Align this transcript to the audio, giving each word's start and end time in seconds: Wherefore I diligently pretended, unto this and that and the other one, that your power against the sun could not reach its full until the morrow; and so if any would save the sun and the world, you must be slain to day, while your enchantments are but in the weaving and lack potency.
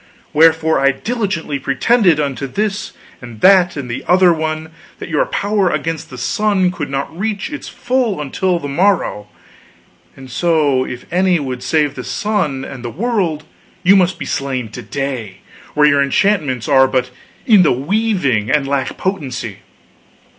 Wherefore 0.33 0.79
I 0.79 0.93
diligently 0.93 1.59
pretended, 1.59 2.19
unto 2.19 2.47
this 2.47 2.93
and 3.21 3.39
that 3.41 3.77
and 3.77 3.87
the 3.87 4.03
other 4.07 4.33
one, 4.33 4.71
that 4.97 5.09
your 5.09 5.27
power 5.27 5.69
against 5.69 6.09
the 6.09 6.17
sun 6.17 6.71
could 6.71 6.89
not 6.89 7.15
reach 7.15 7.51
its 7.51 7.69
full 7.69 8.19
until 8.19 8.57
the 8.57 8.67
morrow; 8.67 9.27
and 10.17 10.31
so 10.31 10.85
if 10.87 11.05
any 11.13 11.39
would 11.39 11.61
save 11.61 11.93
the 11.93 12.03
sun 12.03 12.65
and 12.65 12.83
the 12.83 12.89
world, 12.89 13.43
you 13.83 13.95
must 13.95 14.17
be 14.17 14.25
slain 14.25 14.69
to 14.69 14.81
day, 14.81 15.41
while 15.75 15.85
your 15.85 16.01
enchantments 16.01 16.67
are 16.67 16.87
but 16.87 17.11
in 17.45 17.61
the 17.61 17.71
weaving 17.71 18.49
and 18.49 18.67
lack 18.67 18.97
potency. 18.97 19.59